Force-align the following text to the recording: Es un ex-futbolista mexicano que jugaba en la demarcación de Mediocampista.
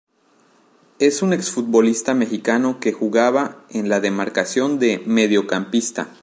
Es 0.97 1.21
un 1.21 1.31
ex-futbolista 1.31 2.15
mexicano 2.15 2.79
que 2.79 2.91
jugaba 2.91 3.63
en 3.69 3.87
la 3.87 3.99
demarcación 3.99 4.79
de 4.79 5.03
Mediocampista. 5.05 6.09